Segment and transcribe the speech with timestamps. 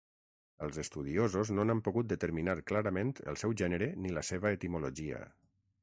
[0.67, 5.23] Els estudiosos no n'han pogut determinar clarament el seu gènere ni la seva etimologia.